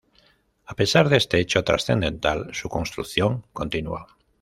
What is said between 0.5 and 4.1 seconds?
A pesar de este hecho trascendental su construcción continuó.